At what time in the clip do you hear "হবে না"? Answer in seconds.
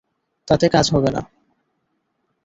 0.93-1.21